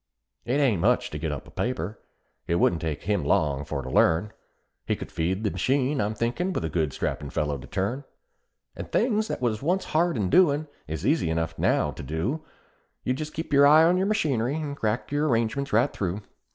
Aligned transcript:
"It 0.45 0.59
ain't 0.59 0.81
much 0.81 1.11
to 1.11 1.19
get 1.19 1.31
up 1.31 1.47
a 1.47 1.51
paper 1.51 1.99
it 2.47 2.55
wouldn't 2.55 2.81
take 2.81 3.03
him 3.03 3.23
long 3.23 3.63
for 3.63 3.83
to 3.83 3.89
learn; 3.91 4.33
He 4.83 4.95
could 4.95 5.11
feed 5.11 5.43
the 5.43 5.51
machine, 5.51 6.01
I'm 6.01 6.15
thinkin', 6.15 6.53
with 6.53 6.65
a 6.65 6.69
good 6.71 6.91
strappin' 6.91 7.29
fellow 7.29 7.59
to 7.59 7.67
turn. 7.67 8.03
And 8.75 8.91
things 8.91 9.27
that 9.27 9.43
was 9.43 9.61
once 9.61 9.85
hard 9.85 10.17
in 10.17 10.31
doin', 10.31 10.67
is 10.87 11.05
easy 11.05 11.29
enough 11.29 11.53
now 11.59 11.91
to 11.91 12.01
do; 12.01 12.43
Just 13.05 13.35
keep 13.35 13.53
your 13.53 13.67
eye 13.67 13.83
on 13.83 13.95
your 13.95 14.07
machinery, 14.07 14.55
and 14.55 14.75
crack 14.75 15.11
your 15.11 15.27
arrangements 15.27 15.71
right 15.71 15.93
through. 15.93 16.23